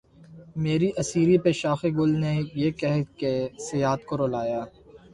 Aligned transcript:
مری 0.61 0.89
اسیری 1.01 1.37
پہ 1.43 1.51
شاخِ 1.61 1.81
گل 1.97 2.11
نے 2.21 2.33
یہ 2.61 2.69
کہہ 2.79 3.01
کے 3.19 3.33
صیاد 3.67 3.99
کو 4.07 4.13
رلایا 4.21 4.61